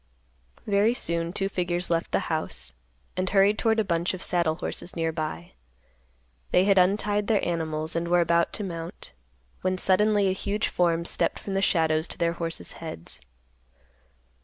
[0.65, 2.73] Very soon two figures left the house,
[3.15, 5.51] and hurried toward a bunch of saddle horses near by.
[6.49, 9.13] They had untied their animals, and were about to mount,
[9.61, 13.21] when suddenly a huge form stepped from the shadows to their horses' heads.